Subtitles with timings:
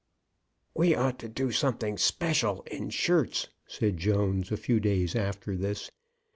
[0.73, 5.91] "We ought to do something special in shirts," said Jones, a few days after this.